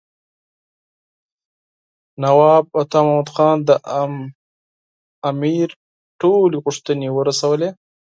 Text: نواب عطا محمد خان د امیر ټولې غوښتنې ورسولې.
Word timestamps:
نواب 2.23 2.65
عطا 2.81 2.99
محمد 3.07 3.27
خان 3.35 3.57
د 3.69 3.69
امیر 5.29 5.69
ټولې 6.19 6.57
غوښتنې 6.65 7.09
ورسولې. 7.11 7.69